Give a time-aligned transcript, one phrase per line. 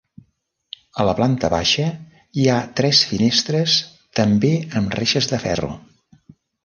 [1.01, 1.85] A la planta baixa
[2.41, 3.77] hi ha tres finestres
[4.21, 5.71] també amb reixes de ferro.